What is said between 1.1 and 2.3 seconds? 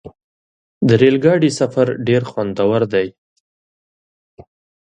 ګاډي سفر ډېر